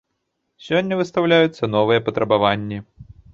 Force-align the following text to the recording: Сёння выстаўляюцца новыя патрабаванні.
Сёння 0.67 0.97
выстаўляюцца 1.01 1.69
новыя 1.75 1.99
патрабаванні. 2.09 2.81